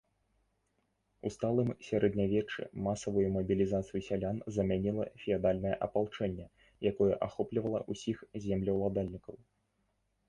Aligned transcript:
У 1.29 1.31
сталым 1.35 1.67
сярэднявеччы 1.87 2.63
масавую 2.87 3.27
мабілізацыю 3.35 4.01
сялян 4.07 4.41
замяніла 4.55 5.05
феадальнае 5.25 5.75
апалчэнне, 5.89 6.47
якое 6.93 7.11
ахоплівала 7.29 7.87
ўсіх 7.95 8.17
землеўладальнікаў. 8.49 9.35